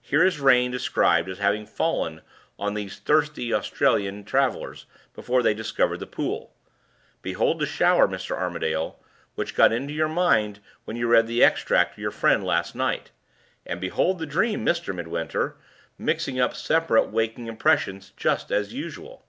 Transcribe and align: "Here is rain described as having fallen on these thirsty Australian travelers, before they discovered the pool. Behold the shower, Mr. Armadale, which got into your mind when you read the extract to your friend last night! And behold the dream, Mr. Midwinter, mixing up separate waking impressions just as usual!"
"Here 0.00 0.24
is 0.24 0.40
rain 0.40 0.70
described 0.70 1.28
as 1.28 1.36
having 1.36 1.66
fallen 1.66 2.22
on 2.58 2.72
these 2.72 2.98
thirsty 2.98 3.52
Australian 3.52 4.24
travelers, 4.24 4.86
before 5.12 5.42
they 5.42 5.52
discovered 5.52 5.98
the 5.98 6.06
pool. 6.06 6.54
Behold 7.20 7.58
the 7.60 7.66
shower, 7.66 8.08
Mr. 8.08 8.34
Armadale, 8.34 8.98
which 9.34 9.54
got 9.54 9.74
into 9.74 9.92
your 9.92 10.08
mind 10.08 10.60
when 10.86 10.96
you 10.96 11.06
read 11.06 11.26
the 11.26 11.44
extract 11.44 11.96
to 11.96 12.00
your 12.00 12.10
friend 12.10 12.42
last 12.42 12.74
night! 12.74 13.10
And 13.66 13.78
behold 13.78 14.18
the 14.18 14.24
dream, 14.24 14.64
Mr. 14.64 14.94
Midwinter, 14.94 15.58
mixing 15.98 16.40
up 16.40 16.54
separate 16.54 17.10
waking 17.10 17.46
impressions 17.46 18.14
just 18.16 18.50
as 18.50 18.72
usual!" 18.72 19.26